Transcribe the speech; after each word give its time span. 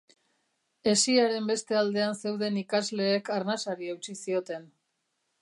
Hesiaren 0.91 1.49
beste 1.51 1.77
aldean 1.81 2.15
zeuden 2.21 2.57
ikasleek 2.63 3.31
arnasari 3.37 3.93
eutsi 3.95 4.19
zioten. 4.25 4.69